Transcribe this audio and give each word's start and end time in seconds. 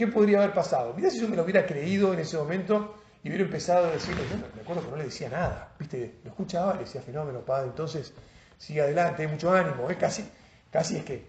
¿qué 0.00 0.06
podría 0.06 0.38
haber 0.38 0.54
pasado? 0.54 0.94
Mirá 0.94 1.10
si 1.10 1.20
yo 1.20 1.28
me 1.28 1.36
lo 1.36 1.42
hubiera 1.42 1.66
creído 1.66 2.14
en 2.14 2.20
ese 2.20 2.38
momento 2.38 2.94
y 3.22 3.28
hubiera 3.28 3.44
empezado 3.44 3.88
a 3.88 3.90
decirle, 3.90 4.22
yo 4.30 4.38
me 4.56 4.62
acuerdo 4.62 4.82
que 4.82 4.90
no 4.90 4.96
le 4.96 5.04
decía 5.04 5.28
nada, 5.28 5.74
¿viste? 5.78 6.20
Me 6.24 6.30
escuchaba, 6.30 6.72
le 6.72 6.80
decía, 6.80 7.02
fenómeno, 7.02 7.40
padre, 7.40 7.66
entonces 7.66 8.14
sigue 8.56 8.80
adelante, 8.80 9.24
hay 9.24 9.28
mucho 9.28 9.52
ánimo, 9.52 9.90
es 9.90 9.98
casi, 9.98 10.24
casi 10.72 10.96
es 10.96 11.04
que... 11.04 11.26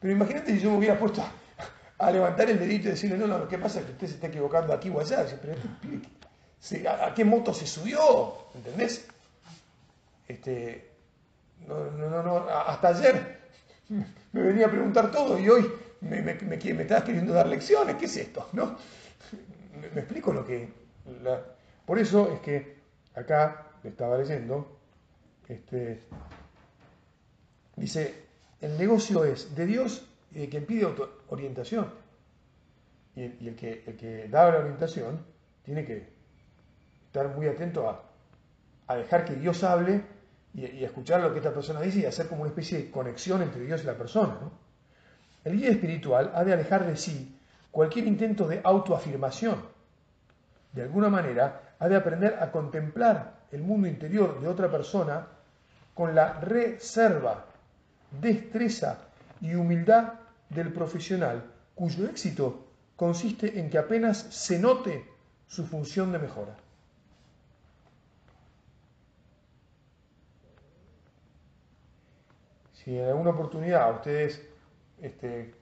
Pero 0.00 0.14
imagínate 0.14 0.52
si 0.52 0.60
yo 0.60 0.70
me 0.70 0.78
hubiera 0.78 0.98
puesto 0.98 1.22
a, 1.98 2.10
levantar 2.10 2.48
el 2.48 2.58
dedito 2.58 2.88
y 2.88 2.92
decirle, 2.92 3.18
no, 3.18 3.26
no, 3.26 3.36
lo 3.36 3.46
que 3.46 3.58
pasa 3.58 3.80
es 3.80 3.84
que 3.84 3.92
usted 3.92 4.06
se 4.06 4.14
está 4.14 4.28
equivocando 4.28 4.72
aquí 4.72 4.88
o 4.88 5.00
allá, 5.00 5.26
pero 5.42 5.52
este 6.62 6.88
¿a, 6.88 7.12
qué 7.14 7.26
moto 7.26 7.52
se 7.52 7.66
subió? 7.66 8.48
¿Entendés? 8.54 9.06
Este, 10.26 10.92
no, 11.68 11.90
no, 11.90 12.22
no, 12.22 12.48
hasta 12.48 12.88
ayer 12.88 13.38
me 14.32 14.40
venía 14.40 14.64
a 14.64 14.70
preguntar 14.70 15.10
todo 15.10 15.38
y 15.38 15.46
hoy 15.46 15.83
me, 16.04 16.22
me, 16.22 16.54
estás 16.56 17.04
queriendo 17.04 17.32
dar 17.32 17.46
lecciones, 17.48 17.96
¿qué 17.96 18.04
es 18.04 18.16
esto? 18.16 18.48
¿No? 18.52 18.76
¿Me, 19.94 20.00
explico 20.00 20.32
lo 20.32 20.44
que... 20.44 20.68
Por 21.86 21.98
eso 21.98 22.32
es 22.32 22.40
que 22.40 22.76
acá 23.14 23.72
le 23.82 23.90
estaba 23.90 24.16
leyendo, 24.18 24.78
este, 25.48 26.02
dice, 27.76 28.14
el 28.60 28.78
negocio 28.78 29.24
es 29.24 29.54
de 29.54 29.66
Dios 29.66 30.06
y 30.32 30.40
de 30.40 30.48
quien 30.48 30.66
pide 30.66 30.88
orientación. 31.28 31.92
Y, 33.16 33.22
el, 33.46 33.54
que, 33.54 33.84
el 33.86 33.96
que 33.96 34.28
da 34.28 34.50
la 34.50 34.58
orientación 34.58 35.24
tiene 35.62 35.84
que 35.84 36.08
estar 37.06 37.28
muy 37.28 37.46
atento 37.46 37.88
a, 37.88 38.96
dejar 38.96 39.24
que 39.24 39.34
Dios 39.34 39.62
hable 39.62 40.02
y, 40.54 40.84
escuchar 40.84 41.20
lo 41.20 41.32
que 41.32 41.38
esta 41.38 41.52
persona 41.52 41.80
dice 41.80 42.00
y 42.00 42.06
hacer 42.06 42.28
como 42.28 42.42
una 42.42 42.50
especie 42.50 42.78
de 42.78 42.90
conexión 42.90 43.42
entre 43.42 43.62
Dios 43.62 43.82
y 43.82 43.86
la 43.86 43.96
persona. 43.96 44.38
El 45.44 45.58
guía 45.58 45.70
espiritual 45.70 46.32
ha 46.34 46.44
de 46.44 46.52
alejar 46.52 46.86
de 46.86 46.96
sí 46.96 47.38
cualquier 47.70 48.06
intento 48.06 48.48
de 48.48 48.60
autoafirmación. 48.64 49.62
De 50.72 50.82
alguna 50.82 51.08
manera, 51.08 51.74
ha 51.78 51.88
de 51.88 51.96
aprender 51.96 52.36
a 52.40 52.50
contemplar 52.50 53.34
el 53.52 53.62
mundo 53.62 53.86
interior 53.86 54.40
de 54.40 54.48
otra 54.48 54.70
persona 54.70 55.26
con 55.92 56.14
la 56.14 56.40
reserva, 56.40 57.44
destreza 58.20 58.98
y 59.40 59.54
humildad 59.54 60.14
del 60.48 60.72
profesional, 60.72 61.44
cuyo 61.74 62.06
éxito 62.06 62.66
consiste 62.96 63.60
en 63.60 63.70
que 63.70 63.78
apenas 63.78 64.18
se 64.18 64.58
note 64.58 65.04
su 65.46 65.66
función 65.66 66.10
de 66.12 66.18
mejora. 66.18 66.56
si 72.84 72.98
en 72.98 73.08
alguna 73.08 73.30
oportunidad 73.30 73.94
ustedes, 73.94 74.42
este, 75.00 75.54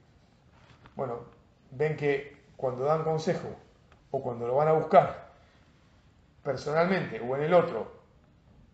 bueno, 0.97 1.20
ven 1.70 1.97
que 1.97 2.36
cuando 2.56 2.84
dan 2.84 3.02
consejo 3.02 3.48
o 4.11 4.22
cuando 4.22 4.47
lo 4.47 4.56
van 4.56 4.69
a 4.69 4.72
buscar 4.72 5.33
personalmente 6.42 7.20
o 7.20 7.36
en 7.36 7.44
el 7.44 7.55
otro, 7.55 7.92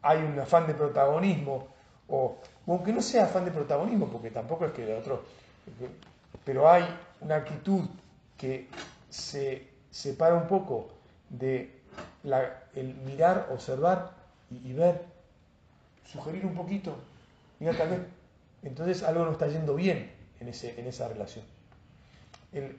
hay 0.03 0.23
un 0.23 0.39
afán 0.39 0.67
de 0.67 0.75
protagonismo, 0.75 1.69
o, 2.09 2.39
aunque 2.67 2.93
no 2.93 3.03
sea 3.03 3.25
afán 3.25 3.45
de 3.45 3.51
protagonismo, 3.51 4.09
porque 4.09 4.31
tampoco 4.31 4.67
es 4.67 4.73
que 4.73 4.85
el 4.85 4.99
otro, 4.99 5.23
pero 6.45 6.71
hay 6.71 6.85
una 7.21 7.37
actitud 7.37 7.85
que 8.37 8.69
se 9.11 9.69
separa 9.91 10.35
un 10.35 10.47
poco 10.47 10.89
de 11.29 11.79
el 12.75 12.95
mirar, 13.05 13.49
observar 13.53 14.13
y, 14.51 14.73
ver, 14.73 15.05
sugerir 16.07 16.47
un 16.47 16.55
poquito, 16.55 16.97
mira, 17.59 17.77
tal 17.77 17.91
vez 17.91 18.01
entonces 18.63 19.03
algo 19.03 19.25
no 19.25 19.33
está 19.33 19.47
yendo 19.47 19.75
bien 19.75 20.18
en, 20.41 20.49
ese, 20.49 20.79
en 20.79 20.87
esa 20.87 21.09
relación. 21.09 21.45
El, 22.53 22.77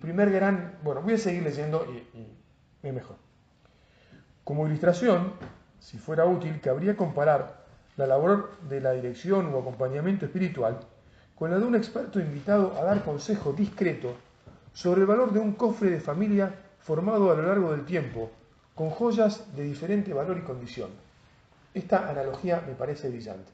primer 0.00 0.30
gran, 0.30 0.78
bueno, 0.82 1.02
voy 1.02 1.14
a 1.14 1.18
seguir 1.18 1.42
leyendo 1.42 1.86
y, 2.14 2.86
es 2.86 2.94
mejor. 2.94 3.16
Como 4.44 4.66
ilustración, 4.66 5.34
si 5.78 5.98
fuera 5.98 6.24
útil, 6.24 6.60
cabría 6.60 6.96
comparar 6.96 7.64
la 7.96 8.06
labor 8.06 8.56
de 8.68 8.80
la 8.80 8.92
dirección 8.92 9.52
o 9.54 9.58
acompañamiento 9.58 10.26
espiritual 10.26 10.80
con 11.34 11.50
la 11.50 11.58
de 11.58 11.64
un 11.64 11.74
experto 11.74 12.20
invitado 12.20 12.78
a 12.78 12.84
dar 12.84 13.02
consejo 13.04 13.52
discreto 13.52 14.14
sobre 14.72 15.02
el 15.02 15.06
valor 15.06 15.32
de 15.32 15.40
un 15.40 15.52
cofre 15.52 15.90
de 15.90 16.00
familia 16.00 16.54
formado 16.78 17.30
a 17.30 17.34
lo 17.34 17.42
largo 17.42 17.70
del 17.72 17.84
tiempo, 17.84 18.30
con 18.74 18.90
joyas 18.90 19.54
de 19.56 19.64
diferente 19.64 20.12
valor 20.12 20.38
y 20.38 20.42
condición. 20.42 20.90
Esta 21.72 22.08
analogía 22.08 22.62
me 22.66 22.74
parece 22.74 23.08
brillante 23.08 23.50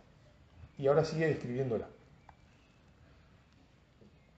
y 0.79 0.87
ahora 0.87 1.05
sigue 1.05 1.27
describiéndola. 1.27 1.87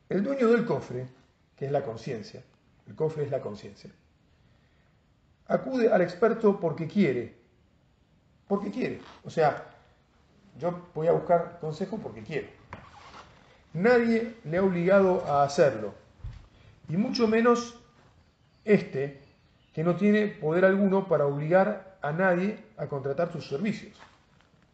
El 0.08 0.24
dueño 0.24 0.48
del 0.48 0.64
cofre, 0.64 1.06
que 1.56 1.66
es 1.66 1.72
la 1.72 1.82
conciencia, 1.82 2.42
el 2.86 2.94
cofre 2.94 3.24
es 3.24 3.30
la 3.30 3.41
conciencia, 3.41 3.91
acude 5.46 5.92
al 5.92 6.00
experto 6.00 6.58
porque 6.58 6.86
quiere, 6.86 7.34
porque 8.46 8.70
quiere. 8.70 9.00
O 9.24 9.30
sea, 9.30 9.66
yo 10.58 10.88
voy 10.94 11.08
a 11.08 11.12
buscar 11.12 11.58
consejo 11.60 11.98
porque 11.98 12.22
quiero. 12.22 12.48
Nadie 13.74 14.36
le 14.44 14.56
ha 14.56 14.62
obligado 14.62 15.24
a 15.26 15.42
hacerlo, 15.44 15.92
y 16.88 16.96
mucho 16.96 17.28
menos 17.28 17.78
este, 18.64 19.20
que 19.75 19.84
no 19.84 19.96
tiene 19.96 20.28
poder 20.28 20.64
alguno 20.64 21.06
para 21.06 21.26
obligar 21.26 21.98
a 22.00 22.12
nadie 22.12 22.58
a 22.76 22.86
contratar 22.86 23.30
sus 23.30 23.48
servicios. 23.48 23.96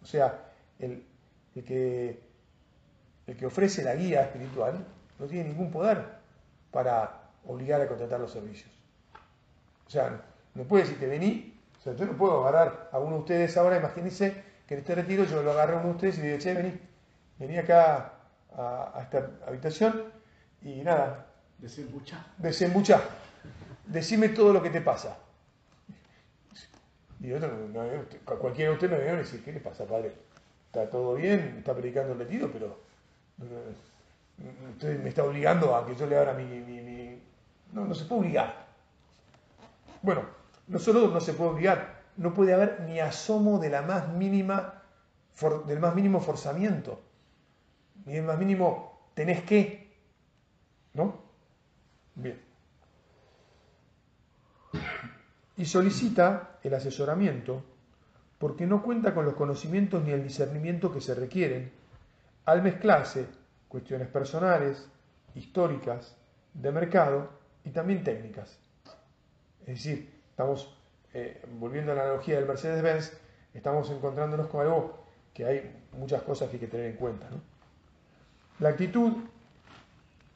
O 0.03 0.07
sea, 0.07 0.53
el, 0.79 1.05
que, 1.55 2.21
el 3.27 3.37
que 3.37 3.47
ofrece 3.47 3.83
la 3.83 3.95
guía 3.95 4.23
espiritual 4.23 4.87
no 5.25 5.31
tiene 5.31 5.49
ningún 5.49 5.71
poder 5.71 6.05
para 6.71 7.23
obligar 7.47 7.81
a 7.81 7.89
contratar 7.89 8.21
los 8.21 8.31
servicios. 8.31 8.71
O 9.87 9.91
sea, 9.91 10.21
no 10.55 10.65
puede 10.65 10.85
decirte 10.85 11.07
vení, 11.07 11.59
o 11.79 11.83
sea, 11.83 11.95
yo 11.95 12.05
no 12.05 12.13
puedo 12.13 12.47
agarrar 12.47 12.91
a 12.93 12.99
uno 12.99 13.17
de 13.17 13.21
ustedes 13.21 13.57
ahora, 13.57 13.79
imagínense 13.79 14.43
que 14.67 14.75
en 14.75 14.81
este 14.81 14.95
retiro 14.95 15.25
yo 15.25 15.43
lo 15.43 15.53
agarro 15.53 15.79
a 15.79 15.81
uno 15.81 15.89
de 15.89 15.95
ustedes 15.95 16.19
y 16.19 16.21
le 16.21 16.27
digo, 16.29 16.39
che, 16.41 16.55
vení, 16.55 16.79
vení 17.39 17.57
acá 17.57 18.13
a, 18.55 19.01
esta 19.03 19.31
habitación 19.47 20.05
y 20.63 20.83
nada. 20.83 21.27
Desembuchá. 21.59 22.27
Desembuchá. 22.37 23.01
Decime 23.87 24.29
todo 24.29 24.53
lo 24.53 24.63
que 24.63 24.71
te 24.71 24.83
pasa. 24.83 25.17
Y 27.21 27.33
otro, 27.33 27.51
cualquiera 28.39 28.71
de 28.71 28.75
ustedes 28.75 28.93
me 28.93 28.99
viene 28.99 29.13
a 29.13 29.23
decir, 29.23 29.43
¿qué 29.43 29.53
le 29.53 29.61
pasa, 29.61 29.87
padre? 29.87 30.13
está 30.67 30.91
todo 30.91 31.15
bien, 31.15 31.55
está 31.59 31.73
predicando 31.73 32.13
el 32.15 32.19
retiro, 32.19 32.51
pero 32.53 32.77
me 34.39 35.09
está 35.09 35.25
obligando 35.25 35.75
a 35.75 35.87
que 35.87 35.95
yo 35.95 36.07
le 36.07 36.19
abra 36.19 36.35
mi, 36.35 37.21
No, 37.73 37.85
no 37.85 37.95
se 37.95 38.05
puede 38.05 38.23
obligar. 38.23 38.67
Bueno, 40.03 40.23
no 40.69 40.79
solo 40.79 41.09
no 41.09 41.21
se 41.21 41.35
puede 41.35 41.51
obligar, 41.51 42.03
no 42.17 42.35
puede 42.35 42.55
haber 42.55 42.81
ni 42.83 43.01
asomo 43.01 43.59
de 43.59 43.71
la 43.71 43.83
más 43.83 44.09
mínima, 44.09 44.83
del 45.67 45.81
más 45.81 45.95
mínimo 45.95 46.21
forzamiento, 46.21 47.01
ni 48.05 48.15
del 48.15 48.25
más 48.25 48.39
mínimo 48.39 49.09
tenés 49.15 49.43
que, 49.43 49.93
¿no? 50.93 51.23
Bien. 52.15 52.41
Y 55.57 55.65
solicita 55.65 56.59
el 56.63 56.75
asesoramiento 56.75 57.63
porque 58.39 58.67
no 58.67 58.83
cuenta 58.83 59.15
con 59.15 59.25
los 59.25 59.35
conocimientos 59.35 60.03
ni 60.03 60.11
el 60.11 60.23
discernimiento 60.23 60.93
que 60.93 61.01
se 61.01 61.15
requieren 61.15 61.73
al 62.45 62.63
mezclarse 62.63 63.27
cuestiones 63.75 64.07
personales, 64.07 64.89
históricas, 65.35 66.17
de 66.53 66.71
mercado 66.71 67.29
y 67.65 67.71
también 67.71 68.05
técnicas. 68.05 68.57
Es 69.63 69.83
decir, 69.83 70.15
estamos, 70.31 70.79
eh, 71.13 71.43
volviendo 71.59 71.91
a 71.91 71.97
la 71.97 72.03
analogía 72.03 72.37
del 72.37 72.47
Mercedes-Benz, 72.47 73.19
estamos 73.53 73.91
encontrándonos 73.91 74.47
con 74.47 74.61
algo 74.61 75.05
que 75.33 75.45
hay 75.45 75.77
muchas 75.91 76.23
cosas 76.23 76.51
que 76.51 76.55
hay 76.55 76.61
que 76.61 76.69
tener 76.69 76.87
en 76.93 76.97
cuenta. 76.97 77.27
La 78.61 78.69
actitud 78.69 79.15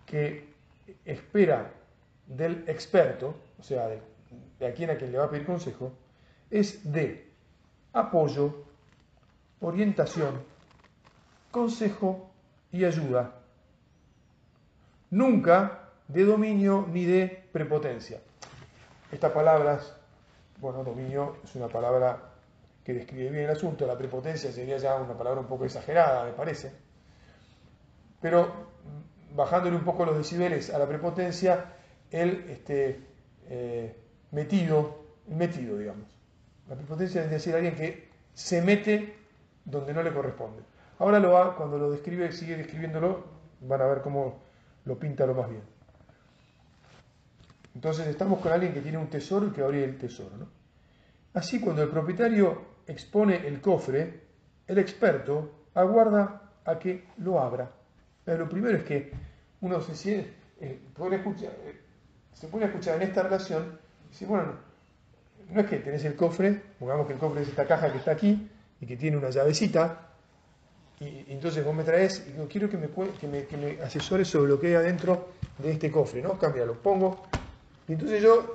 que 0.05 0.53
espera 1.05 1.71
del 2.27 2.65
experto, 2.67 3.37
o 3.57 3.63
sea, 3.63 3.87
de, 3.87 4.01
de 4.59 4.67
a 4.67 4.75
quien 4.75 4.91
a 4.91 4.97
quien 4.97 5.13
le 5.13 5.19
va 5.19 5.27
a 5.27 5.31
pedir 5.31 5.47
consejo, 5.47 5.93
es 6.51 6.93
de 6.93 7.31
apoyo, 7.93 8.65
orientación, 9.61 10.43
consejo 11.53 12.28
y 12.73 12.85
ayuda. 12.85 13.35
Nunca 15.11 15.91
de 16.09 16.25
dominio 16.25 16.87
ni 16.91 17.05
de 17.05 17.49
prepotencia. 17.53 18.21
Estas 19.11 19.33
palabras, 19.33 19.95
bueno, 20.59 20.85
dominio 20.85 21.37
es 21.45 21.55
una 21.55 21.69
palabra 21.69 22.29
que 22.85 22.95
describe 22.95 23.31
bien 23.31 23.45
el 23.45 23.51
asunto, 23.51 23.87
la 23.87 23.97
prepotencia 23.97 24.51
sería 24.51 24.79
ya 24.79 24.97
una 24.97 25.17
palabra 25.17 25.41
un 25.41 25.47
poco 25.47 25.65
exagerada, 25.65 26.25
me 26.25 26.33
parece. 26.33 26.73
Pero 28.21 28.69
bajándole 29.35 29.77
un 29.77 29.85
poco 29.85 30.05
los 30.05 30.17
decibeles 30.17 30.73
a 30.73 30.79
la 30.79 30.87
prepotencia, 30.87 31.67
el 32.11 32.47
este, 32.49 33.01
eh, 33.49 33.95
metido, 34.31 35.05
metido, 35.27 35.79
digamos. 35.79 36.09
La 36.69 36.77
prepotencia 36.77 37.23
es 37.23 37.31
decir 37.31 37.55
alguien 37.55 37.75
que 37.75 38.09
se 38.35 38.63
mete 38.63 39.15
donde 39.65 39.93
no 39.93 40.03
le 40.03 40.13
corresponde. 40.13 40.63
Ahora 40.99 41.21
lo 41.21 41.33
va, 41.33 41.57
cuando 41.57 41.79
lo 41.79 41.91
describe, 41.91 42.33
sigue 42.33 42.57
describiéndolo, 42.57 43.25
van 43.61 43.81
a 43.81 43.87
ver 43.87 44.01
cómo 44.03 44.41
lo 44.85 44.99
pinta 44.99 45.27
lo 45.27 45.35
más 45.35 45.49
bien. 45.49 45.63
Entonces 47.75 48.09
estamos 48.09 48.41
con 48.41 48.53
alguien 48.53 48.73
que 48.73 48.81
tiene 48.81 48.99
un 48.99 49.09
tesoro 49.09 49.47
y 49.47 49.51
que 49.51 49.63
abre 49.63 49.85
el 49.85 49.99
tesoro. 49.99 50.37
¿no? 50.37 50.49
Así 51.35 51.61
cuando 51.61 51.83
el 51.83 51.89
propietario 51.89 52.63
expone 52.87 53.47
el 53.47 53.61
cofre, 53.61 54.21
el 54.67 54.79
experto 54.79 55.67
aguarda 55.75 56.43
a 56.65 56.79
que 56.79 57.05
lo 57.19 57.41
abra. 57.41 57.71
Pero 58.25 58.39
lo 58.39 58.49
primero 58.49 58.77
es 58.77 58.85
que 58.85 59.13
uno 59.61 59.81
se 59.81 59.95
siente, 59.95 60.33
eh, 60.61 60.81
escuchar, 61.13 61.53
eh, 61.65 61.81
pone 62.51 62.65
a 62.65 62.69
escuchar 62.69 62.97
en 62.97 63.03
esta 63.03 63.23
relación, 63.23 63.79
dice, 64.11 64.27
bueno, 64.27 64.55
no, 65.51 65.61
es 65.61 65.67
que 65.67 65.79
tenés 65.79 66.05
el 66.05 66.17
cofre, 66.17 66.61
pongamos 66.79 67.07
que 67.07 67.13
el 67.13 67.19
cofre 67.19 67.43
es 67.43 67.49
esta 67.49 67.67
caja 67.67 67.93
que 67.93 67.99
está 67.99 68.11
aquí 68.11 68.51
y 68.81 68.87
que 68.87 68.97
tiene 68.97 69.17
una 69.17 69.31
llavecita, 69.31 70.08
y, 71.01 71.25
entonces 71.29 71.65
vos 71.65 71.75
me 71.75 71.85
traes 71.85 72.25
y 72.27 72.33
digo, 72.33 72.49
quiero 72.49 72.69
que 72.69 72.77
me, 72.77 72.89
que 72.89 73.47
que 73.47 73.57
me 73.57 73.83
asesores 73.83 74.29
sobre 74.29 74.51
lo 74.51 74.61
que 74.61 74.69
hay 74.69 74.75
adentro 74.75 75.29
de 75.59 75.73
este 75.73 75.91
cofre, 75.91 76.23
¿no? 76.23 76.39
Cambia, 76.39 76.65
lo 76.65 76.75
pongo, 76.75 77.27
y 77.89 77.93
entonces 77.93 78.23
yo, 78.23 78.55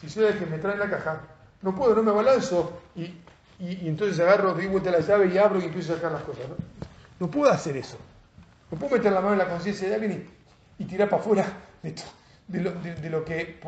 si 0.00 0.08
soy 0.10 0.32
que 0.34 0.46
me 0.46 0.58
trae 0.58 0.76
la 0.76 0.88
caja, 0.90 1.22
no 1.62 1.74
puedo, 1.74 1.94
no 1.94 2.02
me 2.02 2.12
balanzo 2.12 2.80
y, 2.94 3.14
y, 3.58 3.88
entonces 3.88 4.20
agarro, 4.20 4.52
doy 4.52 4.66
vuelta 4.66 4.90
la 4.90 5.00
llave 5.00 5.32
y 5.32 5.38
abro 5.38 5.60
y 5.60 5.64
empiezo 5.64 5.94
a 5.94 5.96
sacar 5.96 6.12
las 6.12 6.22
cosas. 6.22 6.48
¿no? 6.48 6.56
no 7.18 7.30
puedo 7.30 7.50
hacer 7.50 7.76
eso. 7.76 7.96
No 8.70 8.78
puedo 8.78 8.96
meter 8.96 9.12
la 9.12 9.20
mano 9.20 9.32
en 9.32 9.38
la 9.38 9.48
conciencia 9.48 9.88
de 9.88 9.94
alguien 9.94 10.28
y, 10.78 10.84
tirar 10.84 11.08
para 11.08 11.22
afuera 11.22 11.46
de, 11.82 11.94
de, 12.48 13.10
lo, 13.10 13.24
que... 13.24 13.58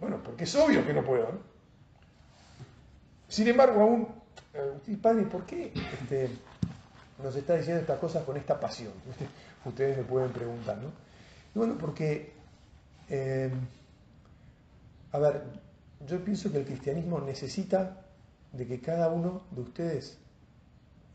bueno, 0.00 0.20
porque 0.22 0.44
es 0.44 0.54
obvio 0.54 0.86
que 0.86 0.92
no 0.92 1.02
puedo. 1.02 1.24
¿no? 1.32 1.38
Sin 3.28 3.48
embargo, 3.48 3.80
aún, 3.82 4.08
eh, 4.54 4.96
padre, 5.00 5.24
¿por 5.24 5.44
qué 5.46 5.72
este, 5.74 6.30
nos 7.22 7.34
está 7.36 7.54
diciendo 7.54 7.80
estas 7.80 7.98
cosas 7.98 8.24
con 8.24 8.36
esta 8.36 8.58
pasión? 8.58 8.92
Ustedes 9.64 9.96
me 9.96 10.04
pueden 10.04 10.32
preguntar, 10.32 10.78
¿no? 10.78 10.90
Y 11.54 11.58
bueno, 11.58 11.76
porque, 11.78 12.32
eh, 13.08 13.50
a 15.12 15.18
ver, 15.18 15.42
yo 16.06 16.22
pienso 16.24 16.52
que 16.52 16.58
el 16.58 16.64
cristianismo 16.64 17.20
necesita 17.20 18.02
de 18.52 18.66
que 18.66 18.80
cada 18.80 19.08
uno 19.08 19.42
de 19.50 19.62
ustedes 19.62 20.18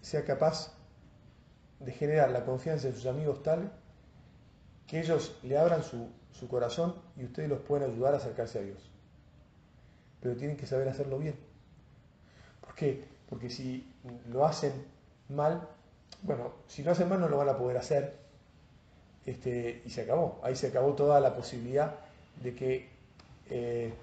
sea 0.02 0.26
capaz 0.26 0.74
de 1.80 1.92
generar 1.92 2.32
la 2.32 2.44
confianza 2.44 2.88
en 2.88 2.96
sus 2.96 3.06
amigos 3.06 3.42
tal 3.44 3.72
que 4.88 5.00
ellos 5.00 5.38
le 5.44 5.58
abran 5.58 5.84
su, 5.84 6.10
su 6.32 6.48
corazón 6.48 6.96
y 7.16 7.24
ustedes 7.24 7.50
los 7.50 7.60
pueden 7.62 7.90
ayudar 7.90 8.14
a 8.14 8.18
acercarse 8.18 8.60
a 8.60 8.62
Dios. 8.62 8.90
Pero 10.20 10.36
tienen 10.36 10.58
que 10.58 10.68
saber 10.68 10.90
hacerlo 10.90 11.18
bien. 11.18 11.36
¿Por 12.60 12.76
qué? 12.76 13.06
Porque 13.30 13.50
si 13.50 13.90
lo 14.28 14.46
hacen 14.46 14.74
mal, 15.30 15.68
bueno, 16.24 16.54
si 16.68 16.84
lo 16.84 16.92
hacen 16.92 17.10
mal 17.10 17.20
no 17.20 17.28
lo 17.28 17.38
van 17.38 17.50
a 17.50 17.58
poder 17.58 17.78
hacer. 17.78 18.20
Este, 19.26 19.84
y 19.86 19.90
se 19.90 20.02
acabó. 20.02 20.40
Ahí 20.44 20.56
se 20.56 20.68
acabó 20.68 20.94
toda 20.94 21.20
la 21.20 21.36
posibilidad 21.36 21.96
de 22.42 22.56
que 22.56 22.90
eh, 23.50 23.94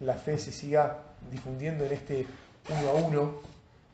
la 0.00 0.14
fe 0.14 0.38
se 0.38 0.52
siga 0.52 0.98
difundiendo 1.30 1.84
en 1.84 1.92
este 1.92 2.26
uno 2.68 2.90
a 2.90 2.94
uno 2.94 3.34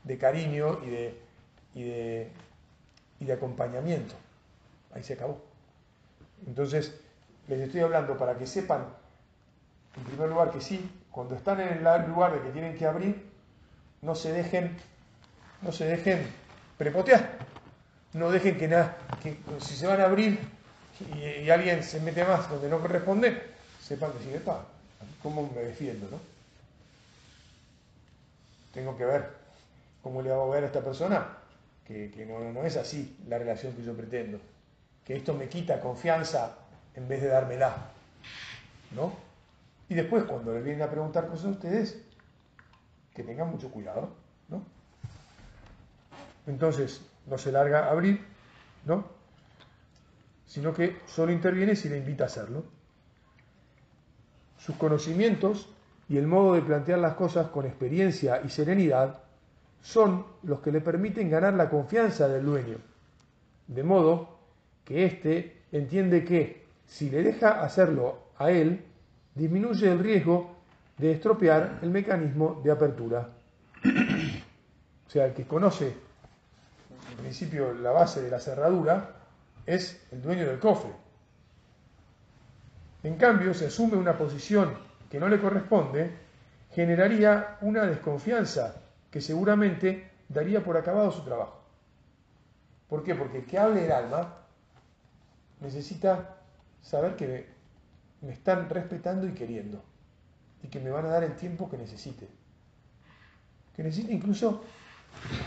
de 0.03 0.19
cariño 0.19 0.81
y 0.85 0.91
de, 0.91 1.21
y 1.75 1.83
de, 1.85 2.29
y 3.21 3.25
de 3.25 3.33
acompañamiento. 3.33 4.15
Ahí 4.93 5.03
se 5.03 5.15
acabó. 5.15 5.41
Entonces, 6.47 7.01
les 7.49 7.61
estoy 7.61 7.81
hablando 7.81 8.17
para 8.17 8.37
que 8.37 8.47
sepan, 8.47 8.87
en 9.97 10.05
primer 10.05 10.29
lugar, 10.29 10.51
que 10.51 10.61
sí, 10.61 10.91
cuando 11.11 11.35
están 11.35 11.61
en 11.61 11.69
el 11.69 12.09
lugar 12.09 12.35
de 12.35 12.43
que 12.43 12.51
tienen 12.51 12.77
que 12.77 12.87
abrir, 12.87 13.31
no 14.03 14.15
se 14.15 14.33
dejen, 14.33 14.77
no 15.63 15.73
se 15.73 15.87
dejen 15.87 16.27
prepotear. 16.77 17.54
No 18.15 18.31
dejen 18.31 18.57
que 18.57 18.69
nada, 18.69 18.97
que 19.23 19.37
si 19.61 19.75
se 19.77 19.87
van 19.87 20.01
a 20.01 20.05
abrir 20.05 20.39
y, 21.15 21.51
alguien 21.51 21.83
se 21.83 22.01
mete 22.01 22.25
más 22.25 22.49
donde 22.49 22.69
no 22.69 22.81
corresponde, 22.81 23.43
sepan 23.83 24.13
que 24.13 24.25
sigue 24.25 24.41
¿cómo 25.23 25.51
me 25.55 25.63
defiendo, 25.63 26.09
no? 26.11 26.35
tengo 28.75 28.97
que 28.97 29.05
ver 29.05 29.31
cómo 30.03 30.21
le 30.21 30.33
hago 30.33 30.51
ver 30.51 30.65
a 30.65 30.67
esta 30.67 30.83
persona 30.83 31.29
que, 31.87 32.27
no, 32.29 32.53
no, 32.53 32.65
es 32.65 32.77
así 32.77 33.17
la 33.29 33.39
relación 33.39 33.75
que 33.75 33.85
yo 33.85 33.95
pretendo. 33.95 34.41
Que 35.05 35.17
esto 35.17 35.35
me 35.35 35.49
quita 35.49 35.81
confianza 35.81 36.57
en 36.95 37.07
vez 37.09 37.21
de 37.21 37.29
dármela. 37.29 37.91
¿No? 38.95 39.13
Y 39.89 39.95
después, 39.95 40.25
cuando 40.25 40.55
le 40.55 40.63
vienen 40.63 40.83
a 40.83 40.91
preguntar 40.91 41.29
cosas 41.29 41.47
a 41.47 41.51
ustedes, 41.51 41.99
que 43.15 43.23
tengan 43.23 43.51
mucho 43.51 43.71
cuidado. 43.71 44.09
¿No? 44.49 44.63
Entonces, 46.47 47.03
no 47.27 47.39
se 47.39 47.53
larga 47.53 47.87
a 47.87 47.91
abrir, 47.91 48.21
¿no? 48.85 49.05
Sino 50.47 50.73
que 50.75 51.01
solo 51.07 51.33
interviene 51.33 51.77
si 51.77 51.89
le 51.89 51.99
invita 51.99 52.25
a 52.25 52.27
hacerlo. 52.27 52.65
Sus 54.59 54.77
conocimientos 54.77 55.69
y 56.09 56.19
el 56.19 56.27
modo 56.27 56.55
de 56.55 56.63
plantear 56.63 56.99
las 56.99 57.15
cosas 57.15 57.49
con 57.49 57.67
experiencia 57.67 58.43
y 58.45 58.51
serenidad 58.51 59.21
son 59.81 60.25
los 60.43 60.61
que 60.61 60.73
le 60.73 60.81
permiten 60.81 61.31
ganar 61.31 61.55
la 61.55 61.69
confianza 61.69 62.29
del 62.29 62.45
dueño, 62.45 62.79
de 63.67 63.83
modo 63.83 64.39
que 64.85 65.05
éste 65.05 65.63
entiende 65.73 66.25
que 66.25 66.65
si 66.87 67.11
le 67.11 67.23
deja 67.23 67.63
hacerlo 67.63 68.19
a 68.39 68.51
él, 68.51 68.85
disminuye 69.35 69.91
el 69.91 69.99
riesgo 69.99 70.55
de 70.99 71.13
estropear 71.13 71.81
el 71.83 71.91
mecanismo 71.91 72.61
de 72.63 72.71
apertura. 72.71 73.29
o 73.85 75.11
sea, 75.11 75.27
el 75.27 75.35
que 75.35 75.45
conoce 75.45 75.95
en 77.15 77.21
principio 77.23 77.73
la 77.73 77.93
base 77.93 78.23
de 78.23 78.31
la 78.31 78.41
cerradura 78.41 79.11
es 79.67 80.05
el 80.11 80.21
dueño 80.21 80.47
del 80.47 80.59
cofre. 80.59 80.91
En 83.05 83.17
cambio, 83.17 83.55
se 83.55 83.67
asume 83.67 83.97
una 83.97 84.19
posición 84.19 84.75
que 85.09 85.21
no 85.21 85.29
le 85.29 85.41
corresponde, 85.41 86.11
generaría 86.73 87.59
una 87.61 87.85
desconfianza 87.85 88.83
que 89.11 89.21
seguramente 89.21 90.11
daría 90.29 90.65
por 90.65 90.77
acabado 90.77 91.13
su 91.13 91.23
trabajo. 91.23 91.63
¿Por 92.89 93.05
qué? 93.05 93.15
Porque 93.15 93.39
el 93.39 93.47
que 93.47 93.59
hable 93.59 93.85
el 93.85 93.93
alma 93.93 94.35
necesita 95.61 96.37
saber 96.83 97.15
que 97.15 97.47
me, 98.23 98.33
están 98.33 98.69
respetando 98.69 99.29
y 99.29 99.35
queriendo 99.35 99.83
y 100.63 100.69
que 100.69 100.81
me 100.81 100.91
van 100.91 101.07
a 101.07 101.11
dar 101.11 101.23
el 101.23 101.37
tiempo 101.37 101.71
que 101.71 101.79
necesite. 101.79 102.27
Que 103.77 103.85
necesite 103.85 104.13
incluso 104.13 104.65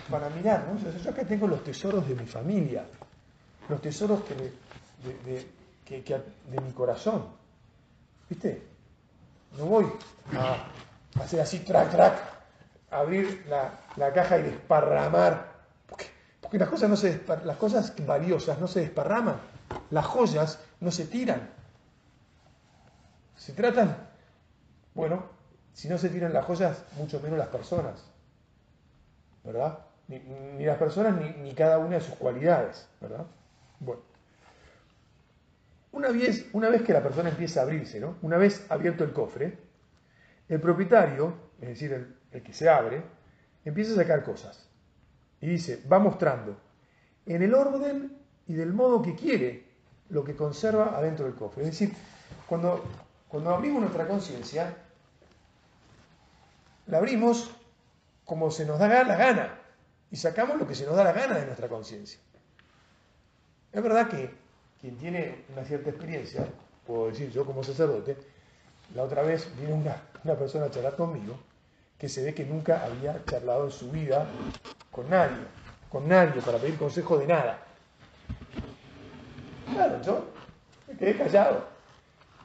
para 0.09 0.29
mirar, 0.29 0.67
¿no? 0.67 0.79
yo 0.79 1.09
acá 1.09 1.23
tengo 1.23 1.47
los 1.47 1.63
tesoros 1.63 2.07
de 2.07 2.15
mi 2.15 2.25
familia, 2.25 2.85
los 3.69 3.81
tesoros 3.81 4.21
que 4.23 4.35
de, 4.35 5.47
mi 6.61 6.71
corazón. 6.73 7.25
¿Viste? 8.29 8.61
No 9.57 9.65
voy 9.65 9.85
a 10.33 10.67
hacer 11.21 11.41
así, 11.41 11.59
track, 11.59 11.91
track, 11.91 12.19
abrir 12.91 13.45
la, 13.47 14.13
caja 14.13 14.37
y 14.39 14.43
desparramar. 14.43 15.57
Porque, 16.41 16.57
las, 16.57 16.69
cosas 16.69 16.89
no 16.89 16.95
se 16.95 17.21
las 17.43 17.57
cosas 17.57 17.93
valiosas 18.05 18.59
no 18.59 18.67
se 18.67 18.81
desparraman. 18.81 19.39
Las 19.91 20.05
joyas 20.05 20.59
no 20.79 20.91
se 20.91 21.05
tiran. 21.05 21.49
Se 23.35 23.53
tratan, 23.53 23.95
bueno, 24.93 25.25
si 25.73 25.87
no 25.87 25.97
se 25.97 26.09
tiran 26.09 26.33
las 26.33 26.45
joyas, 26.45 26.83
mucho 26.97 27.19
menos 27.19 27.37
las 27.37 27.49
personas. 27.49 28.03
¿Verdad? 29.47 29.79
Ni, 30.09 30.65
las 30.65 30.77
personas 30.77 31.15
ni, 31.21 31.29
ni 31.41 31.53
cada 31.53 31.79
una 31.79 31.95
de 31.95 32.01
sus 32.01 32.15
cualidades. 32.15 32.89
¿Verdad? 32.99 33.25
Bueno. 33.79 34.01
Una 35.93 36.09
vez, 36.09 36.49
una 36.51 36.69
vez 36.69 36.81
que 36.81 36.91
la 36.91 37.01
persona 37.01 37.29
empieza 37.29 37.61
a 37.61 37.63
abrirse, 37.63 37.99
¿no? 37.99 38.17
una 38.21 38.37
vez 38.37 38.65
abierto 38.69 39.05
el 39.05 39.13
cofre, 39.13 39.57
el 40.49 40.59
propietario, 40.59 41.33
es 41.61 41.69
decir, 41.69 41.93
el, 42.31 42.43
que 42.43 42.53
se 42.53 42.69
abre, 42.69 43.01
empieza 43.63 43.93
a 43.93 43.95
sacar 43.95 44.23
cosas. 44.23 44.69
Y 45.39 45.47
dice, 45.47 45.81
va 45.91 45.97
mostrando 45.97 46.57
en 47.25 47.41
el 47.41 47.53
orden 47.53 48.17
y 48.47 48.53
del 48.53 48.73
modo 48.73 49.01
que 49.01 49.15
quiere 49.15 49.63
lo 50.09 50.23
que 50.23 50.35
conserva 50.35 50.95
adentro 50.97 51.25
del 51.25 51.35
cofre. 51.35 51.63
Es 51.63 51.71
decir, 51.71 51.93
cuando, 52.47 52.83
cuando 53.29 53.55
abrimos 53.55 53.81
nuestra 53.81 54.07
conciencia, 54.07 54.75
la 56.85 56.97
abrimos 56.97 57.56
como 58.27 58.51
se 58.51 58.65
nos 58.65 58.77
da 58.77 58.89
la 58.89 59.15
gana 59.15 59.57
y 60.11 60.17
sacamos 60.17 60.59
lo 60.59 60.67
que 60.67 60.75
se 60.75 60.85
nos 60.85 60.97
da 60.97 61.03
la 61.05 61.13
gana 61.13 61.39
de 61.39 61.45
nuestra 61.45 61.69
conciencia. 61.69 62.19
Es 63.71 63.81
verdad 63.81 64.09
que 64.09 64.29
quien 64.81 64.97
tiene 64.97 65.45
una 65.53 65.63
cierta 65.63 65.89
experiencia, 65.89 66.45
puedo 66.85 67.07
decir 67.07 67.31
yo 67.31 67.45
como 67.45 67.63
sacerdote, 67.63 68.17
la 68.93 69.03
otra 69.03 69.21
vez 69.21 69.49
vino 69.57 69.75
una, 69.75 69.95
persona 70.35 70.65
a 70.65 70.69
charlar 70.71 70.97
conmigo 70.97 71.39
que 71.97 72.09
se 72.09 72.21
ve 72.21 72.33
que 72.33 72.43
nunca 72.45 72.83
había 72.83 73.23
charlado 73.25 73.63
en 73.63 73.71
su 73.71 73.89
vida 73.91 74.27
con 74.91 75.09
nadie, 75.09 75.37
con 75.89 76.07
nadie, 76.07 76.41
para 76.41 76.57
pedir 76.57 76.77
consejo 76.77 77.17
de 77.17 77.27
nada. 77.27 77.63
Claro, 79.71 80.01
yo 80.01 80.25
me 80.89 80.97
quedé 80.97 81.17
callado 81.17 81.65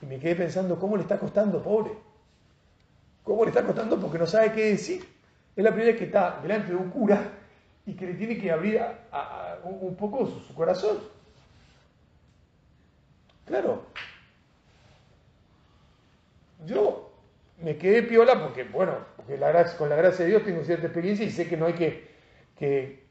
y 0.01 0.07
me 0.07 0.21
quedé 0.21 0.37
pensando 0.37 0.79
cómo 0.79 0.97
le 0.97 1.03
está 1.03 1.19
costando, 1.19 1.61
pobre. 1.61 1.91
¿Cómo 3.25 3.43
le 3.43 3.51
está 3.51 3.65
costando? 3.65 4.01
Porque 4.01 4.19
no 4.19 4.29
sabe 4.29 4.53
qué 4.53 4.67
decir. 4.67 5.12
Es 5.57 5.65
la 5.65 5.71
primera 5.71 5.93
vez 5.93 5.99
que 5.99 6.07
está 6.07 6.41
delante 6.43 6.71
de 6.71 6.77
un 6.77 6.91
cura 6.91 7.23
y 7.85 7.95
que 7.95 8.07
le 8.07 8.15
tiene 8.15 8.39
que 8.39 8.51
abrir 8.51 8.81
un 9.65 9.97
poco 9.97 10.27
su 10.27 10.55
corazón. 10.55 10.99
Claro. 13.45 13.87
Yo 16.65 17.13
me 17.59 17.77
quedé 17.77 18.03
piola 18.03 18.41
porque, 18.41 18.65
bueno, 18.65 18.95
con 19.79 19.89
la 19.89 19.97
gracia 19.97 20.25
de 20.25 20.31
Dios 20.31 20.45
tengo 20.45 20.65
cierta 20.65 20.87
experiencia 20.87 21.27
y 21.27 21.31
sé 21.31 21.49
que 21.49 21.57
no 21.57 21.67
hay 21.67 21.75
que, 21.75 22.09
que, 22.57 23.07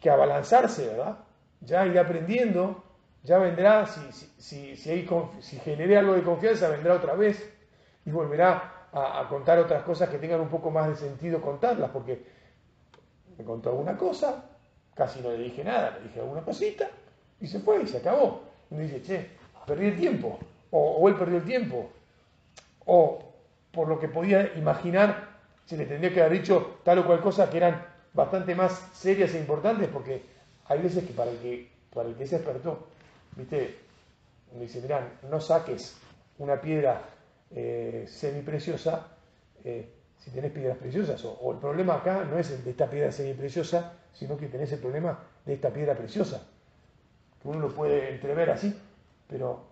que 0.00 0.10
abalanzarse, 0.10 0.88
¿verdad? 0.88 1.18
Ya 1.60 1.86
iré 1.86 1.98
aprendiendo, 1.98 2.84
ya 3.22 3.38
vendrá, 3.38 3.86
si, 3.86 4.00
si, 4.12 4.76
si, 4.76 5.08
si 5.40 5.58
generé 5.60 5.96
algo 5.96 6.14
de 6.14 6.22
confianza, 6.22 6.68
vendrá 6.68 6.94
otra 6.94 7.14
vez 7.14 7.50
y 8.04 8.10
volverá 8.10 8.73
a, 8.94 9.26
contar 9.28 9.58
otras 9.58 9.82
cosas 9.82 10.08
que 10.08 10.18
tengan 10.18 10.40
un 10.40 10.48
poco 10.48 10.70
más 10.70 10.88
de 10.88 10.96
sentido 10.96 11.40
contarlas, 11.40 11.90
porque 11.90 12.24
me 13.36 13.44
contó 13.44 13.70
alguna 13.70 13.96
cosa, 13.96 14.44
casi 14.94 15.20
no 15.20 15.30
le 15.30 15.38
dije 15.38 15.64
nada, 15.64 15.90
le 15.98 16.08
dije 16.08 16.20
alguna 16.20 16.42
cosita 16.42 16.88
y 17.40 17.46
se 17.46 17.58
fue 17.58 17.82
y 17.82 17.86
se 17.88 17.98
acabó. 17.98 18.42
Y 18.70 18.74
me 18.76 18.82
dice, 18.84 19.02
che, 19.02 19.30
perdí 19.66 19.86
el 19.86 19.96
tiempo, 19.96 20.38
o, 20.70 20.96
o 20.96 21.08
él 21.08 21.16
perdió 21.16 21.38
el 21.38 21.44
tiempo, 21.44 21.90
o 22.86 23.18
por 23.72 23.88
lo 23.88 23.98
que 23.98 24.08
podía 24.08 24.54
imaginar, 24.54 25.34
se 25.66 25.76
le 25.76 25.86
tendría 25.86 26.12
que 26.12 26.20
haber 26.20 26.40
dicho 26.40 26.78
tal 26.84 27.00
o 27.00 27.06
cual 27.06 27.20
cosa 27.20 27.50
que 27.50 27.56
eran 27.56 27.84
bastante 28.12 28.54
más 28.54 28.90
serias 28.92 29.34
e 29.34 29.40
importantes, 29.40 29.88
porque 29.88 30.22
hay 30.66 30.80
veces 30.80 31.04
que 31.04 31.12
para 31.12 31.32
el 31.32 31.38
que, 31.38 31.68
para 31.92 32.08
el 32.08 32.14
que 32.14 32.26
se 32.28 32.36
despertó, 32.36 32.86
viste, 33.34 33.76
me 34.54 34.60
dice, 34.60 34.80
mirá, 34.80 35.18
no 35.28 35.40
saques 35.40 35.96
una 36.38 36.60
piedra 36.60 37.02
eh, 37.54 38.04
semipreciosa 38.08 39.06
eh, 39.62 39.88
si 40.18 40.30
tenés 40.30 40.52
piedras 40.52 40.78
preciosas. 40.78 41.24
O, 41.24 41.52
el 41.52 41.58
problema 41.58 41.96
acá 41.96 42.24
no 42.24 42.38
es 42.38 42.50
el 42.50 42.64
de 42.64 42.70
esta 42.70 42.90
piedra 42.90 43.12
semipreciosa, 43.12 43.92
sino 44.12 44.36
que 44.36 44.48
tenés 44.48 44.72
el 44.72 44.80
problema 44.80 45.18
de 45.44 45.54
esta 45.54 45.70
piedra 45.70 45.94
preciosa. 45.94 46.46
Que 47.40 47.48
uno 47.48 47.60
lo 47.60 47.74
puede 47.74 48.10
entrever 48.10 48.50
así, 48.50 48.74
pero, 49.28 49.64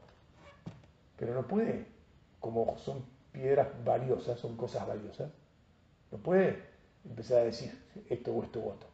pero 1.17 1.35
no 1.35 1.47
puede, 1.47 1.87
como 2.39 2.77
son 2.79 3.05
piedras 3.33 3.69
valiosas, 3.85 4.39
son 4.39 4.57
cosas 4.57 4.87
valiosas, 4.87 5.31
no 6.11 6.19
puede 6.19 6.63
empezar 7.05 7.39
a 7.39 7.45
decir 7.45 7.73
esto 8.09 8.33
o 8.33 8.43
esto 8.43 8.61
u 8.61 8.69
otro. 8.69 8.89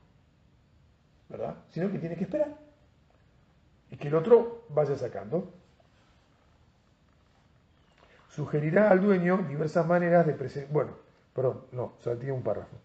¿Verdad? 1.28 1.56
Sino 1.70 1.90
que 1.90 1.98
tiene 1.98 2.16
que 2.16 2.24
esperar. 2.24 2.56
Y 3.90 3.96
que 3.96 4.08
el 4.08 4.14
otro 4.14 4.64
vaya 4.68 4.96
sacando. 4.96 5.52
Sugerirá 8.38 8.92
al 8.92 9.00
dueño 9.00 9.38
diversas 9.48 9.84
maneras 9.84 10.24
de 10.24 10.32
presentar. 10.32 10.72
Bueno, 10.72 10.92
perdón, 11.34 11.64
no, 11.72 11.94
salté 11.98 12.30
un 12.30 12.44
párrafo. 12.44 12.76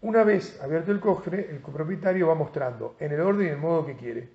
Una 0.00 0.24
vez 0.24 0.60
abierto 0.60 0.90
el 0.90 0.98
cofre, 0.98 1.48
el 1.52 1.62
copropietario 1.62 2.26
va 2.26 2.34
mostrando 2.34 2.96
en 2.98 3.12
el 3.12 3.20
orden 3.20 3.46
y 3.46 3.50
el 3.50 3.58
modo 3.58 3.86
que 3.86 3.96
quiere 3.96 4.28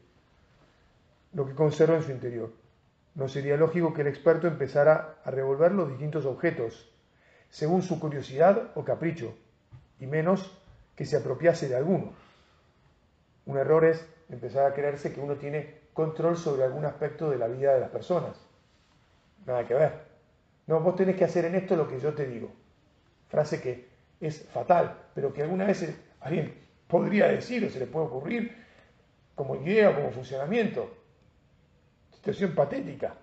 lo 1.33 1.45
que 1.45 1.53
conserva 1.53 1.97
en 1.97 2.03
su 2.03 2.11
interior. 2.11 2.53
No 3.15 3.27
sería 3.27 3.57
lógico 3.57 3.93
que 3.93 3.99
el 3.99 4.07
experto 4.07 4.47
empezara 4.47 5.17
a 5.25 5.31
revolver 5.31 5.73
los 5.73 5.89
distintos 5.89 6.25
objetos, 6.25 6.89
según 7.49 7.81
su 7.81 7.99
curiosidad 7.99 8.71
o 8.75 8.85
capricho, 8.85 9.35
y 9.99 10.07
menos 10.07 10.57
que 10.95 11.03
se 11.03 11.17
apropiase 11.17 11.67
de 11.67 11.75
alguno. 11.75 12.13
Un 13.45 13.57
error 13.57 13.83
es 13.83 14.07
empezar 14.29 14.65
a 14.65 14.73
creerse 14.73 15.11
que 15.11 15.19
uno 15.19 15.35
tiene 15.35 15.83
control 15.95 16.37
sobre 16.37 16.63
algún 16.63 16.85
aspecto 16.85 17.31
de 17.31 17.39
la 17.39 17.47
vida 17.47 17.73
de 17.73 17.79
las 17.79 17.89
personas. 17.89 18.37
Nada 19.47 19.65
que 19.65 19.73
ver. 19.73 20.05
No, 20.67 20.81
vos 20.81 20.95
tenés 20.95 21.15
que 21.15 21.23
hacer 21.23 21.45
en 21.45 21.55
esto 21.55 21.75
lo 21.75 21.87
que 21.87 21.99
yo 21.99 22.13
te 22.13 22.27
digo. 22.27 22.51
Frase 23.29 23.59
que 23.59 23.87
es 24.19 24.43
fatal, 24.49 24.95
pero 25.15 25.33
que 25.33 25.41
alguna 25.41 25.65
vez 25.65 25.97
alguien 26.19 26.53
podría 26.87 27.27
decir 27.27 27.65
o 27.65 27.69
se 27.69 27.79
le 27.79 27.87
puede 27.87 28.05
ocurrir 28.05 28.55
como 29.33 29.55
idea 29.55 29.89
o 29.89 29.95
como 29.95 30.11
funcionamiento 30.11 31.05
situación 32.25 32.55
patética, 32.55 33.13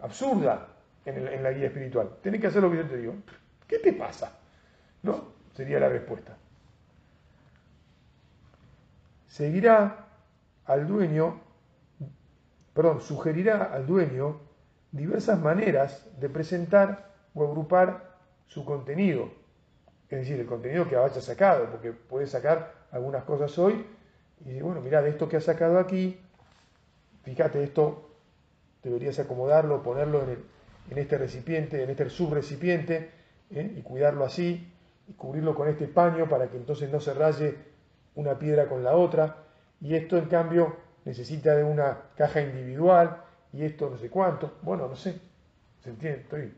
absurda 0.00 0.66
en, 1.04 1.42
la 1.42 1.52
guía 1.52 1.66
espiritual. 1.66 2.16
Tienes 2.22 2.40
que 2.40 2.46
hacer 2.46 2.62
lo 2.62 2.70
que 2.70 2.78
yo 2.78 2.86
te 2.86 2.96
digo. 2.96 3.14
¿Qué 3.68 3.78
te 3.78 3.92
pasa? 3.92 4.32
¿No? 5.02 5.28
Sería 5.54 5.78
la 5.78 5.90
respuesta. 5.90 6.34
Seguirá 9.28 10.05
al 10.66 10.86
dueño, 10.86 11.40
perdón, 12.74 13.00
sugerirá 13.00 13.72
al 13.72 13.86
dueño 13.86 14.40
diversas 14.92 15.38
maneras 15.38 16.06
de 16.18 16.28
presentar 16.28 17.14
o 17.34 17.44
agrupar 17.44 18.16
su 18.46 18.64
contenido. 18.64 19.30
Es 20.08 20.20
decir, 20.20 20.38
el 20.38 20.46
contenido 20.46 20.88
que 20.88 20.96
haya 20.96 21.20
sacado, 21.20 21.70
porque 21.70 21.92
puede 21.92 22.26
sacar 22.26 22.74
algunas 22.90 23.24
cosas 23.24 23.56
hoy 23.58 23.86
y 24.40 24.44
decir, 24.44 24.62
bueno, 24.62 24.80
mira, 24.80 25.02
de 25.02 25.10
esto 25.10 25.28
que 25.28 25.36
ha 25.36 25.40
sacado 25.40 25.78
aquí, 25.78 26.20
fíjate, 27.22 27.62
esto 27.62 28.10
deberías 28.82 29.18
acomodarlo, 29.18 29.82
ponerlo 29.82 30.22
en, 30.22 30.98
este 30.98 31.18
recipiente, 31.18 31.82
en 31.82 31.90
este 31.90 32.08
subrecipiente, 32.08 33.10
¿eh? 33.50 33.74
y 33.76 33.82
cuidarlo 33.82 34.24
así, 34.24 34.72
y 35.08 35.12
cubrirlo 35.14 35.54
con 35.54 35.68
este 35.68 35.88
paño 35.88 36.28
para 36.28 36.48
que 36.48 36.56
entonces 36.56 36.90
no 36.90 37.00
se 37.00 37.14
raye 37.14 37.56
una 38.14 38.38
piedra 38.38 38.68
con 38.68 38.84
la 38.84 38.96
otra, 38.96 39.45
y 39.80 39.94
esto 39.94 40.16
en 40.16 40.26
cambio 40.26 40.76
necesita 41.04 41.54
de 41.54 41.64
una 41.64 41.98
caja 42.16 42.40
individual, 42.40 43.22
y 43.52 43.64
esto 43.64 43.88
no 43.90 43.96
sé 43.96 44.10
cuánto, 44.10 44.58
bueno, 44.62 44.88
no 44.88 44.96
sé, 44.96 45.18
¿se 45.82 45.90
entiende? 45.90 46.20
Estoy... 46.20 46.54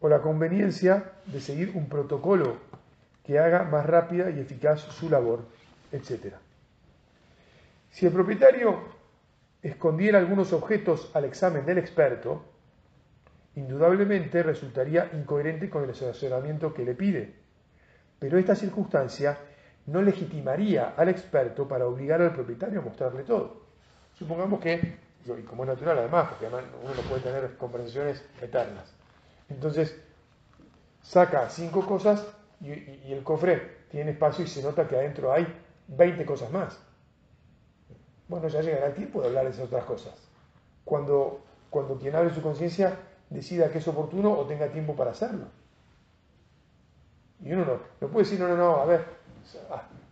O 0.00 0.08
la 0.08 0.20
conveniencia 0.20 1.12
de 1.26 1.40
seguir 1.40 1.72
un 1.74 1.88
protocolo 1.88 2.58
que 3.24 3.38
haga 3.38 3.62
más 3.64 3.86
rápida 3.86 4.30
y 4.30 4.40
eficaz 4.40 4.80
su 4.80 5.08
labor, 5.08 5.46
etc. 5.92 6.34
Si 7.90 8.04
el 8.04 8.12
propietario 8.12 8.80
escondiera 9.62 10.18
algunos 10.18 10.52
objetos 10.52 11.10
al 11.14 11.24
examen 11.24 11.64
del 11.64 11.78
experto, 11.78 12.44
indudablemente 13.56 14.42
resultaría 14.42 15.10
incoherente 15.12 15.70
con 15.70 15.84
el 15.84 15.90
asesoramiento 15.90 16.74
que 16.74 16.84
le 16.84 16.94
pide. 16.94 17.34
Pero 18.18 18.38
esta 18.38 18.54
circunstancia 18.54 19.38
no 19.86 20.02
legitimaría 20.02 20.94
al 20.96 21.08
experto 21.08 21.68
para 21.68 21.86
obligar 21.86 22.22
al 22.22 22.32
propietario 22.32 22.80
a 22.80 22.82
mostrarle 22.82 23.22
todo. 23.22 23.62
Supongamos 24.14 24.60
que, 24.60 24.96
y 25.26 25.42
como 25.42 25.64
es 25.64 25.68
natural 25.68 25.98
además, 25.98 26.28
porque 26.28 26.46
además 26.46 26.64
uno 26.82 26.94
no 26.94 27.02
puede 27.02 27.22
tener 27.22 27.56
conversaciones 27.56 28.24
eternas. 28.40 28.92
Entonces, 29.48 30.00
saca 31.02 31.48
cinco 31.50 31.86
cosas 31.86 32.26
y, 32.60 33.12
el 33.12 33.22
cofre 33.22 33.84
tiene 33.90 34.12
espacio 34.12 34.44
y 34.44 34.48
se 34.48 34.62
nota 34.62 34.88
que 34.88 34.96
adentro 34.96 35.32
hay 35.32 35.46
20 35.88 36.24
cosas 36.24 36.50
más. 36.50 36.80
Bueno, 38.26 38.48
ya 38.48 38.62
llegará 38.62 38.86
el 38.86 38.94
tiempo 38.94 39.20
de 39.20 39.28
hablar 39.28 39.44
de 39.44 39.50
esas 39.50 39.66
otras 39.66 39.84
cosas. 39.84 40.14
Cuando, 40.84 41.42
cuando 41.68 41.98
quien 41.98 42.16
abre 42.16 42.34
su 42.34 42.40
conciencia 42.40 42.96
decida 43.34 43.68
que 43.68 43.78
es 43.78 43.88
oportuno 43.88 44.32
o 44.32 44.46
tenga 44.46 44.68
tiempo 44.68 44.94
para 44.94 45.10
hacerlo. 45.10 45.46
Y 47.40 47.52
uno 47.52 47.64
no, 47.64 47.80
no 48.00 48.08
puede 48.08 48.24
decir, 48.24 48.38
no, 48.38 48.48
no, 48.48 48.56
no, 48.56 48.76
a 48.76 48.84
ver, 48.86 49.04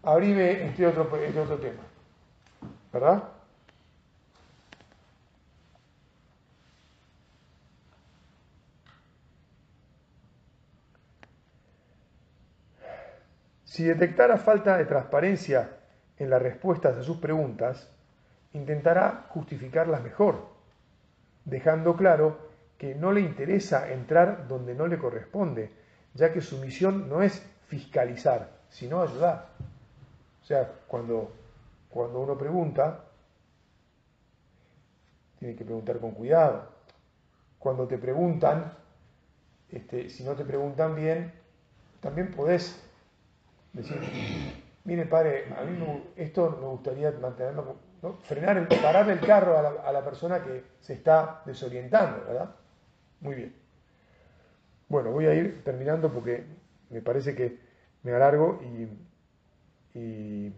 abrime 0.03 0.67
este 0.67 0.87
otro, 0.87 1.09
este 1.17 1.41
otro 1.41 1.57
tema. 1.59 1.83
¿Verdad? 2.93 3.23
Si 13.65 13.85
detectara 13.85 14.37
falta 14.37 14.77
de 14.77 14.85
transparencia 14.85 15.71
en 16.19 16.29
las 16.29 16.43
respuestas 16.43 16.97
a 16.99 17.03
sus 17.05 17.19
preguntas, 17.19 17.89
intentará 18.53 19.27
justificarlas 19.31 20.03
mejor, 20.03 20.49
dejando 21.47 21.97
claro 21.97 22.52
que 22.83 22.97
no 22.97 23.13
le 23.13 23.21
interesa 23.21 23.93
entrar 23.93 24.49
donde 24.49 24.75
no 24.75 24.89
le 24.89 24.99
corresponde, 24.99 25.71
ya 26.15 26.33
que 26.33 26.41
su 26.41 26.59
misión 26.59 27.09
no 27.09 27.23
es 27.23 27.41
fiscalizar, 27.69 28.49
sino 28.71 29.01
ayudar. 29.01 29.51
O 30.43 30.45
sea, 30.45 30.69
cuando, 30.89 31.31
cuando 31.89 32.19
uno 32.19 32.37
pregunta, 32.37 33.05
tiene 35.39 35.55
que 35.55 35.65
preguntar 35.65 36.01
con 36.01 36.11
cuidado. 36.11 36.71
Cuando 37.61 37.87
te 37.87 37.99
preguntan, 37.99 38.73
este, 39.71 40.11
si 40.11 40.25
no 40.25 40.35
te 40.35 40.45
preguntan 40.45 40.97
bien, 40.97 41.33
también 42.01 42.33
podés 42.33 42.85
decir, 43.75 43.97
mire 44.83 45.07
padre, 45.07 45.55
a 45.57 45.63
mí 45.63 46.03
esto 46.17 46.59
me 46.61 46.67
gustaría 46.67 47.13
mantenerlo, 47.13 47.77
frenar, 48.25 48.57
el, 48.57 48.67
parar 48.67 49.09
el 49.09 49.21
carro 49.21 49.57
a 49.57 49.93
la, 49.93 50.05
persona 50.05 50.43
que 50.43 50.65
se 50.81 50.95
está 50.95 51.43
desorientando, 51.47 52.25
¿verdad? 52.27 52.57
Muy 53.23 53.35
bien. 53.37 53.55
Bueno, 54.89 55.11
voy 55.11 55.27
a 55.27 55.35
ir 55.35 55.63
terminando 55.65 56.13
porque 56.13 56.45
me 56.91 57.01
parece 57.01 57.35
que 57.35 57.59
me 58.03 58.13
alargo 58.13 58.61
y, 58.63 58.89
y 59.99 60.53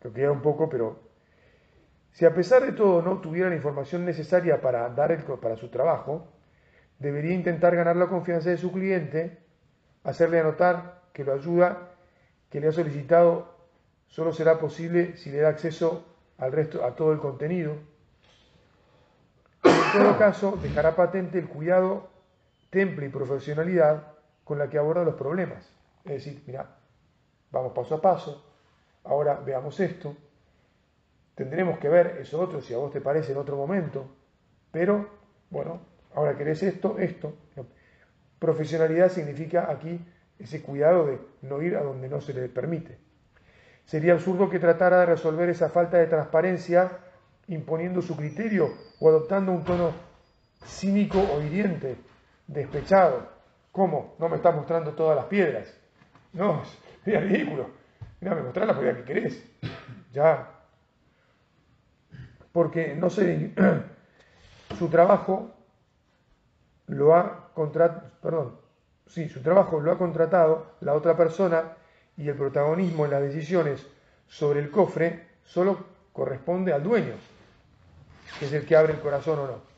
que 0.00 0.12
queda 0.12 0.32
un 0.32 0.42
poco, 0.42 0.68
pero 0.68 1.00
si 2.12 2.24
a 2.24 2.34
pesar 2.34 2.64
de 2.64 2.72
todo 2.72 3.02
no 3.02 3.20
tuviera 3.20 3.48
la 3.48 3.56
información 3.56 4.04
necesaria 4.04 4.60
para, 4.60 4.88
dar 4.90 5.12
el, 5.12 5.22
para 5.24 5.56
su 5.56 5.68
trabajo, 5.68 6.28
debería 6.98 7.34
intentar 7.34 7.74
ganar 7.76 7.96
la 7.96 8.08
confianza 8.08 8.50
de 8.50 8.58
su 8.58 8.72
cliente, 8.72 9.38
hacerle 10.04 10.40
anotar 10.40 11.02
que 11.12 11.24
lo 11.24 11.34
ayuda, 11.34 11.90
que 12.50 12.60
le 12.60 12.68
ha 12.68 12.72
solicitado, 12.72 13.54
solo 14.08 14.32
será 14.32 14.58
posible 14.60 15.16
si 15.16 15.30
le 15.30 15.40
da 15.40 15.50
acceso 15.50 16.06
al 16.38 16.52
resto, 16.52 16.84
a 16.84 16.94
todo 16.96 17.12
el 17.12 17.18
contenido. 17.20 17.74
En 19.94 20.02
todo 20.02 20.18
caso, 20.18 20.58
dejará 20.62 20.96
patente 20.96 21.38
el 21.38 21.48
cuidado, 21.48 22.08
temple 22.70 23.06
y 23.06 23.08
profesionalidad 23.10 24.12
con 24.44 24.58
la 24.58 24.68
que 24.68 24.78
aborda 24.78 25.04
los 25.04 25.14
problemas. 25.14 25.70
Es 26.04 26.24
decir, 26.24 26.42
mira, 26.46 26.66
vamos 27.50 27.72
paso 27.72 27.94
a 27.94 28.00
paso, 28.00 28.44
ahora 29.04 29.40
veamos 29.44 29.78
esto, 29.80 30.16
tendremos 31.34 31.78
que 31.78 31.88
ver 31.88 32.18
eso 32.20 32.40
otro 32.40 32.60
si 32.60 32.74
a 32.74 32.78
vos 32.78 32.92
te 32.92 33.00
parece 33.00 33.32
en 33.32 33.38
otro 33.38 33.56
momento, 33.56 34.06
pero 34.70 35.08
bueno, 35.50 35.80
ahora 36.14 36.36
querés 36.36 36.62
esto, 36.62 36.98
esto. 36.98 37.34
Profesionalidad 38.38 39.10
significa 39.10 39.70
aquí 39.70 40.00
ese 40.38 40.62
cuidado 40.62 41.06
de 41.06 41.20
no 41.42 41.62
ir 41.62 41.76
a 41.76 41.82
donde 41.82 42.08
no 42.08 42.20
se 42.20 42.34
le 42.34 42.48
permite. 42.48 42.98
Sería 43.84 44.14
absurdo 44.14 44.48
que 44.48 44.58
tratara 44.58 45.00
de 45.00 45.06
resolver 45.06 45.48
esa 45.48 45.68
falta 45.68 45.98
de 45.98 46.06
transparencia 46.06 46.90
imponiendo 47.48 48.02
su 48.02 48.16
criterio 48.16 48.70
o 49.00 49.08
adoptando 49.08 49.52
un 49.52 49.64
tono 49.64 49.92
cínico 50.64 51.20
o 51.20 51.42
hiriente, 51.42 51.96
despechado. 52.46 53.28
¿Cómo? 53.70 54.14
No 54.18 54.28
me 54.28 54.36
estás 54.36 54.54
mostrando 54.54 54.92
todas 54.92 55.16
las 55.16 55.26
piedras. 55.26 55.74
No, 56.32 56.62
sería 57.04 57.20
ridículo. 57.20 57.70
Mira, 58.20 58.34
me 58.34 58.42
mostrás 58.42 58.66
la 58.66 58.78
piedra 58.78 58.96
que 58.96 59.04
querés. 59.04 59.44
Ya. 60.12 60.48
Porque 62.52 62.94
no 62.94 63.10
sé, 63.10 63.52
su 64.78 64.88
trabajo 64.88 65.50
lo 66.86 67.14
ha 67.14 67.50
contratado, 67.54 68.10
perdón, 68.20 68.56
sí, 69.06 69.28
su 69.28 69.40
trabajo 69.40 69.80
lo 69.80 69.92
ha 69.92 69.98
contratado 69.98 70.72
la 70.80 70.94
otra 70.94 71.16
persona 71.16 71.76
y 72.16 72.28
el 72.28 72.36
protagonismo 72.36 73.06
en 73.06 73.10
las 73.10 73.22
decisiones 73.22 73.86
sobre 74.28 74.60
el 74.60 74.70
cofre 74.70 75.26
solo 75.44 75.86
corresponde 76.12 76.72
al 76.72 76.82
dueño, 76.82 77.14
que 78.38 78.46
es 78.46 78.52
el 78.52 78.66
que 78.66 78.76
abre 78.76 78.92
el 78.92 79.00
corazón 79.00 79.38
o 79.38 79.46
no. 79.46 79.72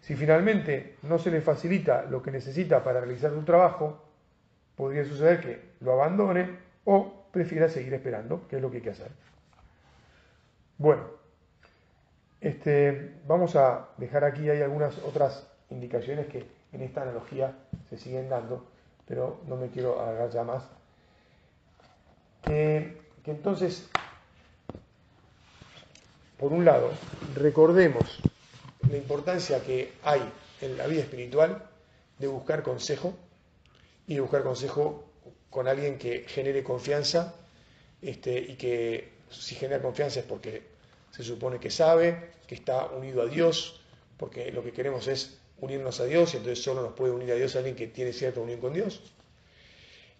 Si 0.00 0.14
finalmente 0.14 0.96
no 1.02 1.18
se 1.18 1.30
le 1.30 1.40
facilita 1.40 2.04
lo 2.04 2.22
que 2.22 2.30
necesita 2.30 2.84
para 2.84 3.00
realizar 3.00 3.32
su 3.32 3.42
trabajo, 3.42 4.04
podría 4.76 5.04
suceder 5.04 5.40
que 5.40 5.60
lo 5.80 5.92
abandone 5.92 6.48
o 6.84 7.26
prefiera 7.32 7.68
seguir 7.68 7.94
esperando, 7.94 8.46
que 8.48 8.56
es 8.56 8.62
lo 8.62 8.70
que 8.70 8.76
hay 8.76 8.82
que 8.82 8.90
hacer. 8.90 9.10
Bueno, 10.78 11.04
este, 12.40 13.16
vamos 13.26 13.56
a 13.56 13.88
dejar 13.96 14.24
aquí, 14.24 14.48
hay 14.48 14.62
algunas 14.62 14.96
otras 14.98 15.48
indicaciones 15.70 16.26
que 16.26 16.46
en 16.72 16.82
esta 16.82 17.02
analogía 17.02 17.56
se 17.88 17.96
siguen 17.96 18.28
dando, 18.28 18.66
pero 19.08 19.40
no 19.46 19.56
me 19.56 19.68
quiero 19.70 20.00
alargar 20.00 20.30
ya 20.30 20.44
más. 20.44 20.68
que 22.44 23.02
entonces, 23.24 23.90
por 26.38 26.52
un 26.52 26.64
lado, 26.64 26.90
recordemos 27.34 28.18
la 28.90 28.96
importancia 28.96 29.62
que 29.62 29.92
hay 30.02 30.22
en 30.60 30.76
la 30.76 30.86
vida 30.86 31.02
espiritual 31.02 31.62
de 32.18 32.26
buscar 32.26 32.62
consejo 32.62 33.14
y 34.06 34.14
de 34.14 34.20
buscar 34.20 34.42
consejo 34.42 35.04
con 35.50 35.68
alguien 35.68 35.98
que 35.98 36.24
genere 36.28 36.62
confianza 36.62 37.34
este, 38.02 38.38
y 38.38 38.56
que 38.56 39.12
si 39.30 39.54
genera 39.54 39.82
confianza 39.82 40.20
es 40.20 40.26
porque 40.26 40.62
se 41.10 41.22
supone 41.22 41.58
que 41.58 41.70
sabe, 41.70 42.30
que 42.46 42.54
está 42.54 42.86
unido 42.86 43.22
a 43.22 43.26
Dios, 43.26 43.80
porque 44.16 44.52
lo 44.52 44.62
que 44.62 44.72
queremos 44.72 45.08
es 45.08 45.38
unirnos 45.58 46.00
a 46.00 46.04
Dios 46.04 46.34
y 46.34 46.36
entonces 46.38 46.62
solo 46.62 46.82
nos 46.82 46.92
puede 46.92 47.12
unir 47.12 47.32
a 47.32 47.34
Dios 47.34 47.56
alguien 47.56 47.74
que 47.74 47.86
tiene 47.86 48.12
cierta 48.12 48.40
unión 48.40 48.60
con 48.60 48.74
Dios. 48.74 49.00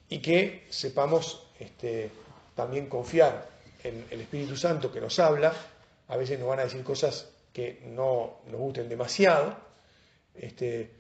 Y 0.09 0.21
que 0.21 0.67
sepamos 0.71 1.49
este, 1.59 2.11
también 2.55 2.89
confiar 2.89 3.49
en 3.83 4.07
el 4.11 4.21
Espíritu 4.23 4.57
Santo 4.57 4.93
que 4.93 5.01
nos 5.01 5.19
habla. 5.19 5.53
A 6.09 6.17
veces 6.17 6.39
nos 6.39 6.49
van 6.49 6.61
a 6.61 6.65
decir 6.65 6.83
cosas 6.85 7.29
que 7.53 7.81
no 7.87 8.39
nos 8.47 8.61
gusten 8.61 8.89
demasiado, 8.89 9.57
este, 10.35 10.91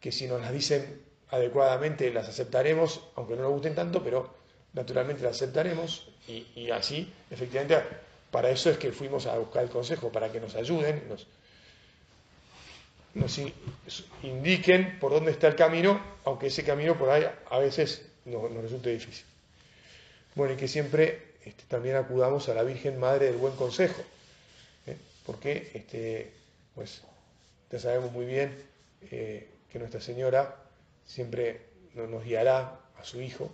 que 0.00 0.12
si 0.12 0.26
nos 0.26 0.40
las 0.40 0.52
dicen 0.52 1.02
adecuadamente 1.30 2.10
las 2.12 2.28
aceptaremos, 2.28 3.02
aunque 3.14 3.36
no 3.36 3.42
nos 3.42 3.52
gusten 3.52 3.74
tanto, 3.74 4.02
pero 4.02 4.34
naturalmente 4.72 5.22
las 5.22 5.36
aceptaremos 5.36 6.08
y, 6.26 6.46
y 6.54 6.70
así, 6.70 7.12
efectivamente, 7.30 7.82
para 8.30 8.50
eso 8.50 8.70
es 8.70 8.78
que 8.78 8.92
fuimos 8.92 9.26
a 9.26 9.38
buscar 9.38 9.62
el 9.62 9.70
consejo, 9.70 10.10
para 10.10 10.30
que 10.30 10.40
nos 10.40 10.54
ayuden, 10.54 11.08
nos, 11.08 11.26
nos 13.14 13.40
indiquen 14.22 14.98
por 14.98 15.12
dónde 15.12 15.32
está 15.32 15.48
el 15.48 15.56
camino, 15.56 16.00
aunque 16.24 16.48
ese 16.48 16.64
camino 16.64 16.96
por 16.96 17.10
ahí 17.10 17.24
a 17.50 17.58
veces 17.58 18.06
nos, 18.24 18.50
resulte 18.62 18.90
difícil. 18.90 19.24
Bueno, 20.34 20.54
y 20.54 20.56
que 20.56 20.68
siempre 20.68 21.34
este, 21.44 21.64
también 21.68 21.96
acudamos 21.96 22.48
a 22.48 22.54
la 22.54 22.62
Virgen 22.62 22.98
Madre 23.00 23.26
del 23.26 23.36
Buen 23.36 23.54
Consejo. 23.56 24.02
Porque 25.28 25.70
este, 25.74 26.32
pues, 26.74 27.02
ya 27.70 27.78
sabemos 27.78 28.12
muy 28.12 28.24
bien 28.24 28.64
eh, 29.10 29.46
que 29.70 29.78
Nuestra 29.78 30.00
Señora 30.00 30.56
siempre 31.04 31.66
nos 31.94 32.24
guiará 32.24 32.80
a 32.96 33.04
su 33.04 33.20
Hijo, 33.20 33.50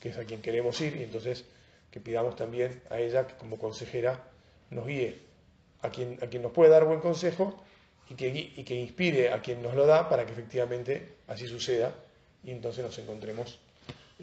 que 0.00 0.08
es 0.08 0.16
a 0.16 0.24
quien 0.24 0.40
queremos 0.40 0.80
ir, 0.80 0.96
y 0.96 1.02
entonces 1.02 1.44
que 1.90 2.00
pidamos 2.00 2.34
también 2.34 2.80
a 2.88 2.98
ella 2.98 3.26
que 3.26 3.34
como 3.34 3.58
consejera 3.58 4.24
nos 4.70 4.86
guíe 4.86 5.18
a 5.82 5.90
quien, 5.90 6.18
a 6.22 6.28
quien 6.28 6.40
nos 6.40 6.52
puede 6.52 6.70
dar 6.70 6.86
buen 6.86 7.00
consejo 7.00 7.62
y 8.08 8.14
que, 8.14 8.28
y 8.28 8.64
que 8.64 8.74
inspire 8.74 9.30
a 9.30 9.42
quien 9.42 9.60
nos 9.62 9.74
lo 9.74 9.84
da 9.84 10.08
para 10.08 10.24
que 10.24 10.32
efectivamente 10.32 11.16
así 11.26 11.46
suceda 11.46 11.94
y 12.42 12.52
entonces 12.52 12.82
nos 12.82 12.98
encontremos 12.98 13.58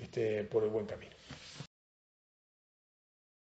este, 0.02 0.44
por 0.44 0.64
el 0.64 0.70
buen 0.72 0.88
camino. 0.88 1.12